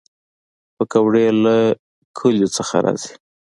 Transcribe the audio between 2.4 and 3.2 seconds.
نه راځي